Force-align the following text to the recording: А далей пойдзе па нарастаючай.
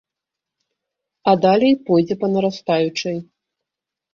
А 1.31 1.35
далей 1.47 1.75
пойдзе 1.91 2.15
па 2.25 2.33
нарастаючай. 2.37 3.17